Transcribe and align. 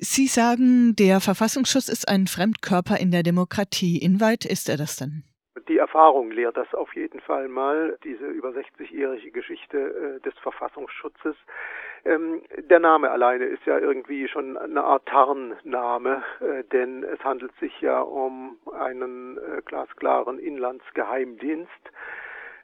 Sie 0.00 0.28
sagen, 0.28 0.94
der 0.94 1.20
Verfassungsschutz 1.20 1.88
ist 1.88 2.08
ein 2.08 2.28
Fremdkörper 2.28 3.00
in 3.00 3.10
der 3.10 3.24
Demokratie. 3.24 3.98
Inwieweit 3.98 4.44
ist 4.44 4.68
er 4.68 4.76
das 4.76 4.96
denn? 4.96 5.24
Die 5.68 5.78
Erfahrung 5.78 6.30
lehrt 6.30 6.56
das 6.56 6.72
auf 6.72 6.94
jeden 6.94 7.18
Fall 7.20 7.48
mal, 7.48 7.98
diese 8.04 8.26
über 8.26 8.50
60-jährige 8.50 9.32
Geschichte 9.32 9.76
äh, 9.76 10.20
des 10.20 10.38
Verfassungsschutzes. 10.38 11.34
Ähm, 12.04 12.42
der 12.56 12.78
Name 12.78 13.10
alleine 13.10 13.46
ist 13.46 13.66
ja 13.66 13.78
irgendwie 13.78 14.28
schon 14.28 14.56
eine 14.56 14.84
Art 14.84 15.06
Tarnname, 15.06 16.22
äh, 16.40 16.62
denn 16.72 17.02
es 17.02 17.18
handelt 17.24 17.52
sich 17.58 17.80
ja 17.80 18.00
um 18.00 18.56
einen 18.72 19.36
äh, 19.38 19.62
glasklaren 19.64 20.38
Inlandsgeheimdienst. 20.38 21.90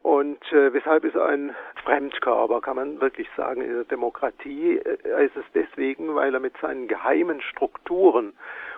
Und 0.04 0.42
äh, 0.52 0.70
weshalb 0.74 1.02
ist 1.04 1.14
er 1.14 1.28
ein 1.28 1.56
Fremdkörper, 1.82 2.60
kann 2.60 2.76
man 2.76 3.00
wirklich 3.00 3.26
sagen, 3.38 3.62
in 3.62 3.72
der 3.72 3.84
Demokratie? 3.84 4.76
Äh, 4.76 5.24
ist 5.24 5.34
es 5.34 5.46
deswegen, 5.54 6.14
weil 6.14 6.34
er 6.34 6.40
mit 6.40 6.52
seinen 6.60 6.88
geheimen 6.88 7.40
Strukturen 7.40 8.34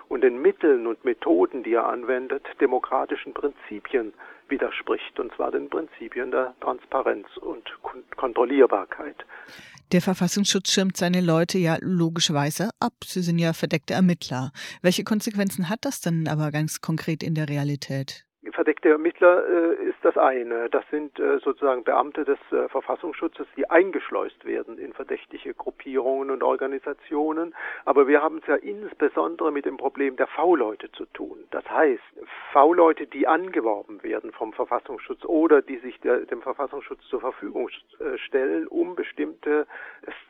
und 0.07 0.21
den 0.21 0.41
Mitteln 0.41 0.87
und 0.87 1.03
Methoden, 1.03 1.63
die 1.63 1.73
er 1.73 1.89
anwendet, 1.89 2.43
demokratischen 2.61 3.33
Prinzipien 3.33 4.13
widerspricht, 4.47 5.19
und 5.19 5.35
zwar 5.35 5.51
den 5.51 5.69
Prinzipien 5.69 6.31
der 6.31 6.55
Transparenz 6.61 7.27
und 7.41 7.69
Kon 7.81 8.05
Kontrollierbarkeit. 8.15 9.25
Der 9.91 9.99
Verfassungsschutz 9.99 10.71
schirmt 10.71 10.95
seine 10.95 11.19
Leute 11.19 11.57
ja 11.57 11.75
logischerweise 11.81 12.69
ab. 12.79 12.93
Sie 13.03 13.21
sind 13.21 13.37
ja 13.37 13.51
verdeckte 13.51 13.95
Ermittler. 13.95 14.51
Welche 14.81 15.03
Konsequenzen 15.03 15.67
hat 15.67 15.79
das 15.81 15.99
denn 15.99 16.29
aber 16.29 16.51
ganz 16.51 16.79
konkret 16.79 17.21
in 17.21 17.35
der 17.35 17.49
Realität? 17.49 18.26
Verdeckte 18.57 18.89
Ermittler 18.89 19.47
äh, 19.47 19.83
ist 19.83 19.99
das 20.01 20.17
eine. 20.17 20.67
Das 20.71 20.83
sind 20.89 21.19
äh, 21.19 21.37
sozusagen 21.37 21.83
Beamte 21.83 22.25
des 22.25 22.39
äh, 22.51 22.67
Verfassungsschutzes, 22.69 23.45
die 23.55 23.69
eingeschleust 23.69 24.45
werden 24.45 24.79
in 24.79 24.93
verdächtige 24.93 25.53
Gruppierungen 25.53 26.31
und 26.31 26.41
Organisationen. 26.41 27.53
Aber 27.85 28.07
wir 28.07 28.23
haben 28.23 28.39
es 28.39 28.47
ja 28.47 28.55
insbesondere 28.55 29.51
mit 29.51 29.65
dem 29.65 29.77
Problem 29.77 30.15
der 30.15 30.25
V-Leute 30.25 30.91
zu 30.93 31.05
tun. 31.05 31.37
Das 31.51 31.69
heißt, 31.69 32.01
V-Leute, 32.51 33.05
die 33.05 33.27
angeworben 33.27 34.01
werden 34.01 34.31
vom 34.31 34.53
Verfassungsschutz 34.53 35.23
oder 35.25 35.61
die 35.61 35.77
sich 35.77 35.99
der, 35.99 36.21
dem 36.21 36.41
Verfassungsschutz 36.41 37.03
zur 37.11 37.19
Verfügung 37.19 37.69
äh, 37.99 38.17
stellen, 38.17 38.65
um 38.65 38.95
bestimmte 38.95 39.67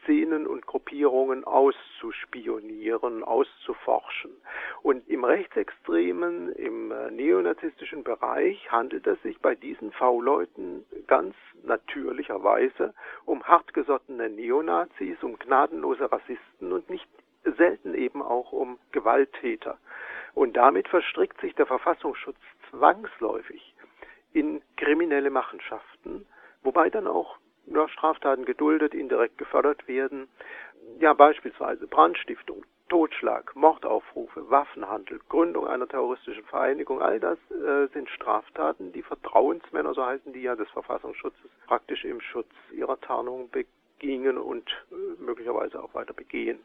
Szenen 0.04 0.48
und 0.48 0.66
Gruppierungen 0.66 1.46
auszuspionieren, 1.46 3.24
auszuforschen. 3.24 4.32
Und 4.82 5.08
im 5.08 5.24
rechtsextremen, 5.24 6.52
im 6.52 6.92
äh, 6.92 7.10
neonazistischen 7.10 8.04
Bereich 8.04 8.17
handelt 8.22 9.08
es 9.08 9.22
sich 9.22 9.40
bei 9.40 9.56
diesen 9.56 9.92
V-Leuten 9.92 10.86
ganz 11.08 11.36
natürlicherweise 11.64 12.94
um 13.26 13.44
hartgesottene 13.44 14.30
Neonazis, 14.30 15.22
um 15.22 15.38
gnadenlose 15.38 16.12
Rassisten 16.12 16.72
und 16.72 16.90
nicht 16.90 17.08
selten 17.44 17.94
eben 17.94 18.22
auch 18.22 18.52
um 18.52 18.80
Gewalttäter. 18.92 19.78
Und 20.34 20.58
damit 20.58 20.88
verstrickt 20.88 21.40
sich 21.42 21.56
der 21.56 21.66
Verfassungsschutz 21.66 22.38
zwangsläufig 22.70 23.76
in 24.34 24.62
kriminelle 24.76 25.30
Machenschaften, 25.30 26.26
wobei 26.64 26.90
dann 26.90 27.08
auch 27.08 27.38
ja, 27.66 27.88
Straftaten 27.90 28.46
geduldet, 28.46 28.94
indirekt 28.94 29.38
gefördert 29.38 29.88
werden. 29.88 30.28
Ja, 31.00 31.14
beispielsweise 31.14 31.88
Brandstiftung, 31.88 32.64
Totschlag, 32.90 33.56
Mordaufrufe, 33.56 34.50
Waffenhandel, 34.50 35.20
Gründung 35.30 35.68
einer 35.68 35.88
terroristischen 35.88 36.44
Vereinigung, 36.46 37.02
all 37.02 37.20
das 37.20 37.38
äh, 37.52 37.88
sind 37.94 38.10
Straftaten, 38.10 38.94
die 38.94 39.02
Vertrauensmänner, 39.02 39.94
so 39.94 40.06
heißen 40.06 40.34
die 40.34 40.42
ja, 40.42 40.56
des 40.56 40.70
Verfassungsschutzes, 40.70 41.50
praktisch 41.68 42.06
im 42.06 42.22
Schutz 42.22 42.50
ihrer 42.72 43.00
Tarnung 43.02 43.50
begingen 43.50 44.38
und 44.38 44.70
äh, 44.92 45.22
möglicherweise 45.22 45.84
auch 45.84 45.94
weiter 45.94 46.14
begehen. 46.14 46.60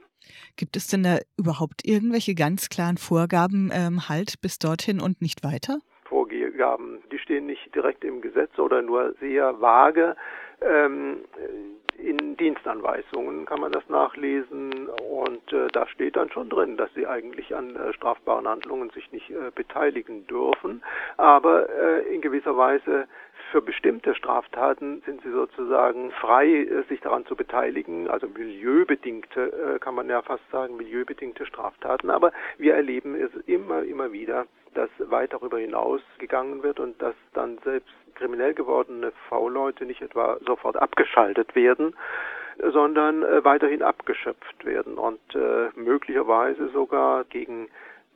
Gibt 0.56 0.76
es 0.76 0.86
denn 0.86 1.02
da 1.02 1.18
überhaupt 1.36 1.84
irgendwelche 1.84 2.34
ganz 2.34 2.68
klaren 2.68 2.98
Vorgaben, 2.98 3.70
ähm, 3.72 4.08
halt 4.08 4.40
bis 4.40 4.58
dorthin 4.58 5.00
und 5.00 5.20
nicht 5.20 5.42
weiter? 5.42 5.78
Vorgaben, 6.04 7.02
die 7.10 7.18
stehen 7.18 7.46
nicht 7.46 7.74
direkt 7.74 8.04
im 8.04 8.20
Gesetz 8.20 8.56
oder 8.58 8.82
nur 8.82 9.14
sehr 9.20 9.60
vage. 9.60 10.14
Ähm, 10.60 11.24
in 11.98 12.36
Dienstanweisungen 12.36 13.46
kann 13.46 13.60
man 13.60 13.72
das 13.72 13.88
nachlesen 13.88 14.71
äh, 15.62 15.68
da 15.72 15.86
steht 15.88 16.16
dann 16.16 16.30
schon 16.30 16.48
drin, 16.48 16.76
dass 16.76 16.92
sie 16.94 17.06
eigentlich 17.06 17.54
an 17.54 17.76
äh, 17.76 17.92
strafbaren 17.92 18.48
Handlungen 18.48 18.90
sich 18.90 19.10
nicht 19.12 19.30
äh, 19.30 19.50
beteiligen 19.54 20.26
dürfen, 20.26 20.82
aber 21.16 21.68
äh, 21.68 22.14
in 22.14 22.20
gewisser 22.20 22.56
Weise 22.56 23.06
für 23.50 23.60
bestimmte 23.60 24.14
Straftaten 24.14 25.02
sind 25.04 25.22
sie 25.22 25.30
sozusagen 25.30 26.10
frei, 26.12 26.48
äh, 26.48 26.82
sich 26.88 27.00
daran 27.00 27.26
zu 27.26 27.36
beteiligen, 27.36 28.08
also 28.08 28.26
milieubedingte, 28.26 29.74
äh, 29.74 29.78
kann 29.78 29.94
man 29.94 30.08
ja 30.08 30.22
fast 30.22 30.42
sagen, 30.50 30.76
milieubedingte 30.76 31.46
Straftaten. 31.46 32.10
Aber 32.10 32.32
wir 32.58 32.74
erleben 32.74 33.14
es 33.14 33.30
immer, 33.46 33.82
immer 33.82 34.12
wieder, 34.12 34.46
dass 34.74 34.88
weit 34.98 35.34
darüber 35.34 35.58
hinaus 35.58 36.00
gegangen 36.18 36.62
wird 36.62 36.80
und 36.80 37.00
dass 37.02 37.14
dann 37.34 37.58
selbst 37.58 37.92
kriminell 38.14 38.54
gewordene 38.54 39.12
V-Leute 39.28 39.84
nicht 39.84 40.00
etwa 40.00 40.38
sofort 40.46 40.76
abgeschaltet 40.76 41.54
werden, 41.54 41.94
sondern 42.70 43.22
äh, 43.22 43.44
weiterhin 43.44 43.82
abgeschöpft 43.82 44.64
werden 44.64 44.98
und 44.98 45.20
äh, 45.34 45.68
möglicherweise 45.74 46.68
sogar 46.68 47.24
gegen 47.24 47.68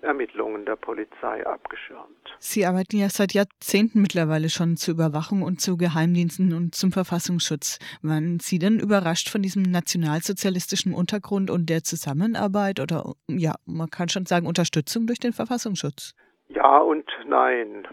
Ermittlungen 0.03 0.65
der 0.67 0.77
Polizei 0.77 1.45
abgeschirmt. 1.47 2.37
Sie 2.39 2.67
arbeiten 2.67 2.99
ja 2.99 3.09
seit 3.09 3.33
Jahrzehnten 3.33 4.03
mittlerweile 4.03 4.51
schon 4.51 4.77
zur 4.77 4.95
Überwachung 4.95 5.43
und 5.43 5.61
zu 5.61 5.77
Geheimdiensten 5.77 6.53
und 6.53 6.75
zum 6.75 6.93
Verfassungsschutz. 6.93 7.79
Waren 8.03 8.39
Sie 8.39 8.59
denn 8.59 8.79
überrascht 8.79 9.31
von 9.31 9.43
diesem 9.43 9.63
nationalsozialistischen 9.63 10.95
Untergrund 10.95 11.51
und 11.51 11.69
der 11.71 11.83
Zusammenarbeit 11.83 12.79
oder 12.79 13.15
ja, 13.29 13.55
man 13.65 13.89
kann 13.89 14.09
schon 14.09 14.27
sagen 14.27 14.47
Unterstützung 14.47 15.07
durch 15.07 15.19
den 15.19 15.33
Verfassungsschutz? 15.33 16.15
Ja 16.49 16.79
und 16.79 17.07
nein. 17.27 17.89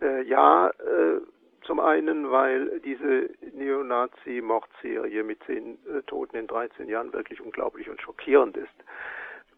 Äh, 0.00 0.22
ja, 0.28 0.68
äh, 0.68 1.20
zum 1.66 1.80
einen, 1.80 2.30
weil 2.30 2.80
diese 2.80 3.30
Neonazi-Mordserie 3.54 5.22
mit 5.24 5.42
zehn 5.44 5.78
äh, 5.86 6.02
Toten 6.02 6.36
in 6.36 6.46
13 6.46 6.88
Jahren 6.88 7.12
wirklich 7.12 7.40
unglaublich 7.40 7.90
und 7.90 8.00
schockierend 8.00 8.56
ist. 8.56 8.68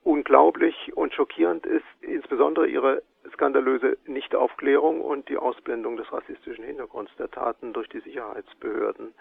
Unglaublich 0.04 0.96
und 0.96 1.12
schockierend 1.12 1.66
ist 1.66 1.84
insbesondere 2.00 2.66
ihre 2.66 3.02
skandalöse 3.32 3.98
Nichtaufklärung 4.06 5.02
und 5.02 5.28
die 5.28 5.36
Ausblendung 5.36 5.96
des 5.96 6.10
rassistischen 6.12 6.64
Hintergrunds 6.64 7.14
der 7.19 7.30
Taten 7.30 7.72
durch 7.72 7.88
die 7.88 8.00
Sicherheitsbehörden. 8.00 9.12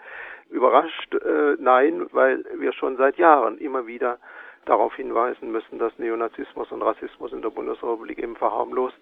Überrascht? 0.50 1.14
Äh, 1.14 1.56
nein, 1.58 2.06
weil 2.12 2.44
wir 2.54 2.72
schon 2.72 2.96
seit 2.96 3.18
Jahren 3.18 3.58
immer 3.58 3.86
wieder 3.86 4.18
darauf 4.66 4.94
hinweisen 4.94 5.50
müssen, 5.50 5.78
dass 5.78 5.92
Neonazismus 5.98 6.70
und 6.70 6.82
Rassismus 6.82 7.32
in 7.32 7.42
der 7.42 7.50
Bundesrepublik 7.50 8.18
eben 8.18 8.36
verharmlost 8.36 8.98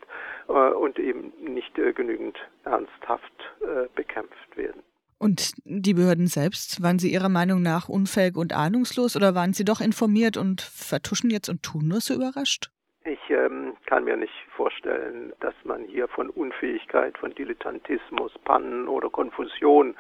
äh, 0.48 0.52
und 0.52 0.98
eben 0.98 1.32
nicht 1.40 1.78
äh, 1.78 1.92
genügend 1.92 2.38
ernsthaft 2.64 3.32
äh, 3.60 3.88
bekämpft 3.94 4.56
werden. 4.56 4.82
Und 5.18 5.52
die 5.64 5.94
Behörden 5.94 6.26
selbst, 6.26 6.82
waren 6.82 6.98
sie 6.98 7.10
Ihrer 7.10 7.30
Meinung 7.30 7.62
nach 7.62 7.88
unfähig 7.88 8.36
und 8.36 8.52
ahnungslos 8.52 9.16
oder 9.16 9.34
waren 9.34 9.54
sie 9.54 9.64
doch 9.64 9.80
informiert 9.80 10.36
und 10.36 10.60
vertuschen 10.60 11.30
jetzt 11.30 11.48
und 11.48 11.62
tun 11.62 11.88
nur 11.88 12.00
so 12.00 12.14
überrascht? 12.14 12.70
Ich 13.04 13.30
ähm, 13.30 13.74
kann 13.86 14.04
mir 14.04 14.16
nicht 14.16 14.34
vorstellen, 14.54 15.32
dass 15.40 15.54
man 15.64 15.84
hier 15.84 16.08
von 16.08 16.28
Unfähigkeit, 16.28 17.16
von 17.16 17.34
Dilettantismus, 17.34 18.32
Pannen 18.44 18.88
oder 18.88 19.08
Konfusion 19.08 19.96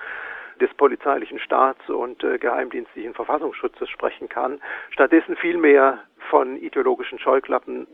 des 0.60 0.72
polizeilichen 0.74 1.38
Staats 1.38 1.88
und 1.88 2.22
äh, 2.24 2.38
geheimdienstlichen 2.38 3.14
Verfassungsschutzes 3.14 3.88
sprechen 3.88 4.28
kann. 4.28 4.60
Stattdessen 4.90 5.36
vielmehr 5.36 5.98
von 6.30 6.56
ideologischen 6.56 7.18
Scheuklappen 7.18 7.86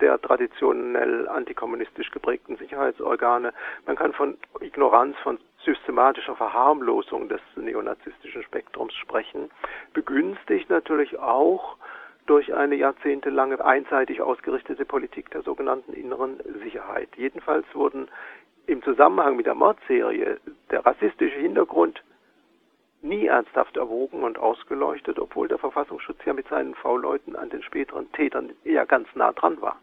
der 0.00 0.20
traditionell 0.20 1.28
antikommunistisch 1.28 2.10
geprägten 2.10 2.56
Sicherheitsorgane. 2.56 3.52
Man 3.86 3.96
kann 3.96 4.12
von 4.12 4.38
Ignoranz, 4.60 5.16
von 5.22 5.38
systematischer 5.64 6.36
Verharmlosung 6.36 7.28
des 7.28 7.40
neonazistischen 7.56 8.42
Spektrums 8.42 8.94
sprechen, 8.94 9.50
begünstigt 9.92 10.70
natürlich 10.70 11.18
auch 11.18 11.76
durch 12.26 12.54
eine 12.54 12.74
jahrzehntelange 12.74 13.62
einseitig 13.62 14.22
ausgerichtete 14.22 14.84
Politik 14.84 15.30
der 15.30 15.42
sogenannten 15.42 15.92
inneren 15.92 16.38
Sicherheit. 16.62 17.08
Jedenfalls 17.16 17.66
wurden 17.74 18.08
im 18.66 18.82
Zusammenhang 18.82 19.36
mit 19.36 19.46
der 19.46 19.54
Mordserie 19.54 20.38
der 20.70 20.86
rassistische 20.86 21.38
Hintergrund 21.38 22.02
nie 23.04 23.26
ernsthaft 23.26 23.76
erwogen 23.76 24.24
und 24.24 24.38
ausgeleuchtet, 24.38 25.18
obwohl 25.18 25.46
der 25.46 25.58
Verfassungsschutz 25.58 26.18
ja 26.24 26.32
mit 26.32 26.48
seinen 26.48 26.74
V-Leuten 26.74 27.36
an 27.36 27.50
den 27.50 27.62
späteren 27.62 28.10
Tätern 28.12 28.50
ja 28.64 28.84
ganz 28.84 29.06
nah 29.14 29.32
dran 29.32 29.60
war. 29.60 29.78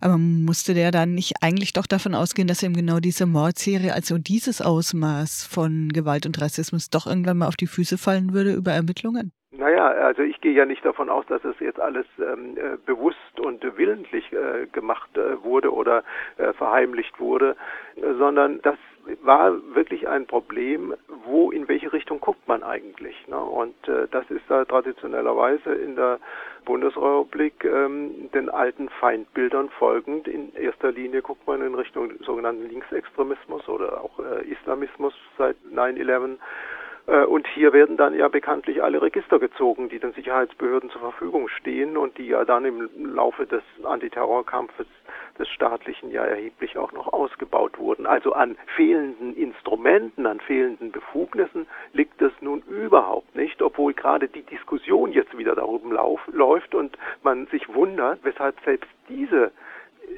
Aber 0.00 0.18
musste 0.18 0.72
der 0.72 0.92
dann 0.92 1.14
nicht 1.14 1.34
eigentlich 1.40 1.72
doch 1.72 1.86
davon 1.86 2.14
ausgehen, 2.14 2.46
dass 2.46 2.62
eben 2.62 2.74
genau 2.74 3.00
diese 3.00 3.26
Mordserie, 3.26 3.92
also 3.92 4.18
dieses 4.18 4.62
Ausmaß 4.62 5.44
von 5.44 5.88
Gewalt 5.88 6.26
und 6.26 6.40
Rassismus 6.40 6.90
doch 6.90 7.06
irgendwann 7.06 7.38
mal 7.38 7.48
auf 7.48 7.56
die 7.56 7.66
Füße 7.66 7.98
fallen 7.98 8.32
würde 8.32 8.54
über 8.54 8.72
Ermittlungen? 8.72 9.32
Naja, 9.64 9.86
also 9.86 10.20
ich 10.20 10.42
gehe 10.42 10.52
ja 10.52 10.66
nicht 10.66 10.84
davon 10.84 11.08
aus, 11.08 11.24
dass 11.24 11.42
es 11.42 11.58
jetzt 11.58 11.80
alles 11.80 12.04
ähm, 12.18 12.54
äh, 12.58 12.76
bewusst 12.84 13.40
und 13.40 13.64
willentlich 13.78 14.30
äh, 14.30 14.66
gemacht 14.66 15.08
äh, 15.16 15.42
wurde 15.42 15.72
oder 15.72 16.04
äh, 16.36 16.52
verheimlicht 16.52 17.18
wurde, 17.18 17.56
sondern 18.18 18.60
dass 18.60 18.76
war 19.22 19.52
wirklich 19.74 20.08
ein 20.08 20.26
Problem, 20.26 20.94
wo 21.26 21.50
in 21.50 21.68
welche 21.68 21.92
Richtung 21.92 22.20
guckt 22.20 22.46
man 22.48 22.62
eigentlich. 22.62 23.16
Ne? 23.28 23.38
Und 23.38 23.76
äh, 23.88 24.08
das 24.10 24.30
ist 24.30 24.44
da 24.48 24.64
traditionellerweise 24.64 25.74
in 25.74 25.96
der 25.96 26.18
Bundesrepublik 26.64 27.64
ähm, 27.64 28.30
den 28.32 28.48
alten 28.48 28.88
Feindbildern 28.88 29.68
folgend. 29.78 30.26
In 30.26 30.54
erster 30.54 30.90
Linie 30.90 31.20
guckt 31.20 31.46
man 31.46 31.60
in 31.60 31.74
Richtung 31.74 32.12
sogenannten 32.22 32.66
Linksextremismus 32.66 33.68
oder 33.68 34.00
auch 34.02 34.18
äh, 34.20 34.50
Islamismus 34.50 35.14
seit 35.36 35.56
9-11 35.70 36.34
äh, 36.34 36.36
und 37.06 37.46
hier 37.48 37.72
werden 37.72 37.96
dann 37.98 38.14
ja 38.14 38.28
bekanntlich 38.28 38.82
alle 38.82 39.02
Register 39.02 39.38
gezogen, 39.38 39.90
die 39.90 39.98
den 39.98 40.14
Sicherheitsbehörden 40.14 40.88
zur 40.90 41.02
Verfügung 41.02 41.48
stehen 41.48 41.96
und 41.98 42.16
die 42.16 42.28
ja 42.28 42.44
dann 42.44 42.64
im 42.64 43.14
Laufe 43.14 43.46
des 43.46 43.62
Antiterrorkampfes 43.82 44.86
des 45.38 45.48
staatlichen 45.48 46.10
ja 46.10 46.24
erheblich 46.24 46.78
auch 46.78 46.92
noch 46.92 47.12
ausgebaut 47.12 47.78
wurden. 47.78 48.06
Also 48.06 48.32
an 48.32 48.56
fehlenden 48.76 49.36
Instrumenten, 49.36 50.26
an 50.26 50.40
fehlenden 50.40 50.92
Befugnissen 50.92 51.66
liegt 51.92 52.22
es 52.22 52.32
nun 52.40 52.62
überhaupt 52.62 53.34
nicht, 53.34 53.60
obwohl 53.60 53.94
gerade 53.94 54.28
die 54.28 54.42
Diskussion 54.42 55.12
jetzt 55.12 55.36
wieder 55.36 55.54
lauf, 55.54 56.20
läuft 56.32 56.74
und 56.74 56.96
man 57.22 57.46
sich 57.48 57.72
wundert, 57.74 58.20
weshalb 58.22 58.58
selbst 58.64 58.90
diese 59.08 59.50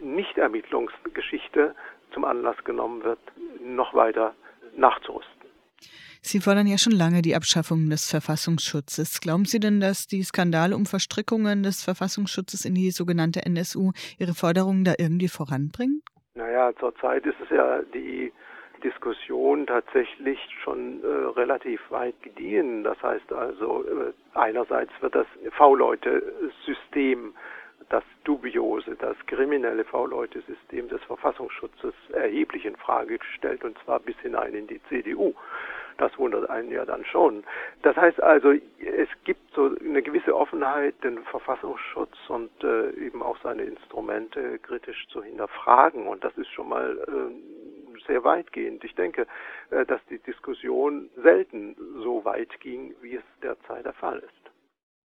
Nichtermittlungsgeschichte 0.02 1.74
zum 2.12 2.24
Anlass 2.24 2.62
genommen 2.64 3.04
wird, 3.04 3.18
noch 3.60 3.94
weiter 3.94 4.34
nachzurüsten. 4.76 5.35
Sie 6.26 6.40
fordern 6.40 6.66
ja 6.66 6.76
schon 6.76 6.92
lange 6.92 7.22
die 7.22 7.36
Abschaffung 7.36 7.88
des 7.88 8.10
Verfassungsschutzes. 8.10 9.20
Glauben 9.20 9.44
Sie 9.44 9.60
denn, 9.60 9.78
dass 9.78 10.08
die 10.08 10.24
Skandale 10.24 10.74
um 10.74 10.84
Verstrickungen 10.84 11.62
des 11.62 11.84
Verfassungsschutzes 11.84 12.64
in 12.64 12.74
die 12.74 12.90
sogenannte 12.90 13.46
NSU 13.46 13.92
Ihre 14.18 14.34
Forderungen 14.34 14.82
da 14.82 14.94
irgendwie 14.98 15.28
voranbringen? 15.28 16.02
Naja, 16.34 16.72
zurzeit 16.80 17.24
ist 17.26 17.36
es 17.44 17.50
ja 17.50 17.80
die 17.94 18.32
Diskussion 18.82 19.68
tatsächlich 19.68 20.40
schon 20.64 21.00
äh, 21.04 21.06
relativ 21.38 21.80
weit 21.90 22.20
gediehen. 22.24 22.82
Das 22.82 23.00
heißt 23.00 23.32
also, 23.32 23.84
äh, 23.84 24.12
einerseits 24.34 24.90
wird 25.00 25.14
das 25.14 25.28
V-Leute-System 25.56 27.34
das 27.88 28.04
dubiose, 28.24 28.96
das 28.96 29.16
kriminelle 29.26 29.84
V-Leute-System 29.84 30.88
des 30.88 31.02
Verfassungsschutzes 31.04 31.94
erheblich 32.12 32.64
in 32.64 32.76
Frage 32.76 33.18
gestellt 33.18 33.64
und 33.64 33.78
zwar 33.84 34.00
bis 34.00 34.18
hinein 34.18 34.54
in 34.54 34.66
die 34.66 34.82
CDU. 34.88 35.34
Das 35.98 36.16
wundert 36.18 36.50
einen 36.50 36.70
ja 36.70 36.84
dann 36.84 37.04
schon. 37.06 37.44
Das 37.82 37.96
heißt 37.96 38.22
also, 38.22 38.52
es 38.52 39.08
gibt 39.24 39.54
so 39.54 39.74
eine 39.80 40.02
gewisse 40.02 40.36
Offenheit, 40.36 40.94
den 41.02 41.22
Verfassungsschutz 41.24 42.14
und 42.28 42.50
äh, 42.62 42.90
eben 42.90 43.22
auch 43.22 43.38
seine 43.42 43.62
Instrumente 43.62 44.58
kritisch 44.58 45.06
zu 45.08 45.22
hinterfragen. 45.22 46.06
Und 46.06 46.22
das 46.22 46.36
ist 46.36 46.50
schon 46.50 46.68
mal 46.68 46.98
äh, 47.08 48.02
sehr 48.06 48.24
weitgehend. 48.24 48.84
Ich 48.84 48.94
denke, 48.94 49.26
äh, 49.70 49.86
dass 49.86 50.04
die 50.10 50.18
Diskussion 50.18 51.08
selten 51.16 51.76
so 52.02 52.24
weit 52.26 52.60
ging, 52.60 52.94
wie 53.00 53.16
es 53.16 53.24
derzeit 53.42 53.86
der 53.86 53.94
Fall 53.94 54.18
ist. 54.18 54.45